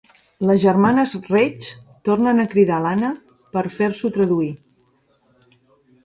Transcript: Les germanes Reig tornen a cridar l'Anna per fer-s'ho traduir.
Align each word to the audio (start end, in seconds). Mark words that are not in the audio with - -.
Les 0.49 0.59
germanes 0.61 1.11
Reig 1.33 1.67
tornen 2.09 2.43
a 2.43 2.45
cridar 2.53 2.79
l'Anna 2.85 3.11
per 3.57 3.63
fer-s'ho 3.75 4.11
traduir. 4.17 4.49